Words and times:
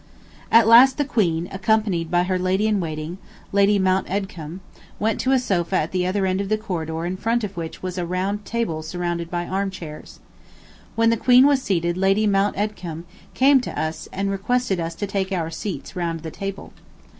At 0.51 0.67
last 0.67 0.97
the 0.97 1.05
Queen, 1.05 1.47
accompanied 1.51 2.09
by 2.09 2.23
her 2.23 2.39
Lady 2.39 2.65
in 2.65 2.79
Waiting, 2.79 3.19
Lady 3.51 3.77
Mount 3.77 4.09
Edgcumbe, 4.09 4.59
went 4.97 5.19
to 5.19 5.31
a 5.31 5.37
sofa 5.37 5.75
at 5.75 5.91
the 5.91 6.07
other 6.07 6.25
end 6.25 6.41
of 6.41 6.49
the 6.49 6.57
corridor 6.57 7.05
in 7.05 7.15
front 7.17 7.43
of 7.43 7.55
which 7.55 7.83
was 7.83 7.99
a 7.99 8.05
round 8.07 8.43
table 8.43 8.81
surrounded 8.81 9.29
by 9.29 9.45
arm 9.45 9.69
chairs. 9.69 10.19
When 10.95 11.11
the 11.11 11.17
Queen 11.17 11.45
was 11.45 11.61
seated 11.61 11.97
Lady 11.97 12.25
Mount 12.25 12.57
Edgcumbe 12.57 13.05
came 13.35 13.61
to 13.61 13.79
us 13.79 14.09
and 14.11 14.31
requested 14.31 14.79
us 14.79 14.95
to 14.95 15.05
take 15.05 15.31
our 15.31 15.51
seats 15.51 15.95
round 15.95 16.21
the 16.21 16.31
table. 16.31 16.73